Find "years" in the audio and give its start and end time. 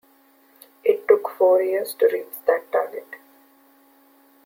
1.61-1.93